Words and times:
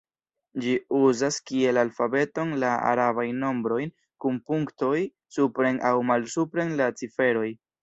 Ĝi 0.61 0.71
uzas 0.99 1.35
kiel 1.49 1.79
alfabeton 1.81 2.55
la 2.63 2.71
arabajn 2.93 3.39
nombrojn 3.45 3.93
kun 4.25 4.41
punktoj 4.49 4.97
supren 5.39 5.81
aŭ 5.93 5.95
malsupren 6.13 6.77
la 6.83 6.91
ciferoj. 7.05 7.49